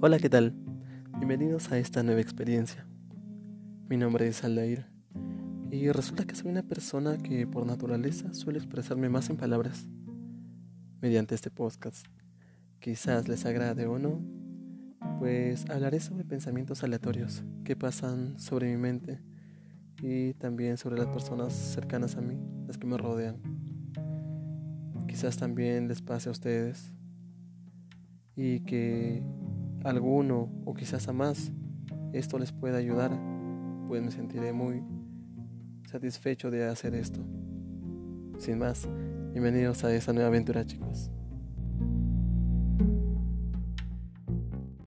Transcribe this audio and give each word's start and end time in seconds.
Hola, 0.00 0.20
¿qué 0.20 0.30
tal? 0.30 0.54
Bienvenidos 1.16 1.72
a 1.72 1.78
esta 1.78 2.04
nueva 2.04 2.20
experiencia. 2.20 2.86
Mi 3.88 3.96
nombre 3.96 4.28
es 4.28 4.44
Aldair 4.44 4.86
y 5.72 5.90
resulta 5.90 6.24
que 6.24 6.36
soy 6.36 6.52
una 6.52 6.62
persona 6.62 7.18
que 7.18 7.48
por 7.48 7.66
naturaleza 7.66 8.32
suele 8.32 8.60
expresarme 8.60 9.08
más 9.08 9.28
en 9.28 9.36
palabras. 9.36 9.88
Mediante 11.00 11.34
este 11.34 11.50
podcast, 11.50 12.06
quizás 12.78 13.26
les 13.26 13.44
agrade 13.44 13.86
o 13.86 13.98
no, 13.98 14.22
pues 15.18 15.68
hablaré 15.68 15.98
sobre 15.98 16.24
pensamientos 16.24 16.84
aleatorios 16.84 17.42
que 17.64 17.74
pasan 17.74 18.38
sobre 18.38 18.70
mi 18.70 18.76
mente 18.76 19.20
y 20.00 20.34
también 20.34 20.76
sobre 20.76 20.96
las 20.96 21.08
personas 21.08 21.52
cercanas 21.52 22.14
a 22.14 22.20
mí, 22.20 22.38
las 22.68 22.78
que 22.78 22.86
me 22.86 22.98
rodean. 22.98 23.42
Quizás 25.08 25.38
también 25.38 25.88
les 25.88 26.02
pase 26.02 26.28
a 26.28 26.32
ustedes 26.32 26.92
y 28.36 28.60
que 28.60 29.24
alguno 29.84 30.50
o 30.64 30.74
quizás 30.74 31.08
a 31.08 31.12
más 31.12 31.52
esto 32.12 32.38
les 32.38 32.52
pueda 32.52 32.78
ayudar, 32.78 33.10
pues 33.86 34.02
me 34.02 34.10
sentiré 34.10 34.52
muy 34.52 34.82
satisfecho 35.86 36.50
de 36.50 36.64
hacer 36.64 36.94
esto. 36.94 37.20
Sin 38.38 38.58
más, 38.58 38.88
bienvenidos 39.32 39.84
a 39.84 39.94
esta 39.94 40.12
nueva 40.12 40.28
aventura 40.28 40.64
chicos. 40.64 41.10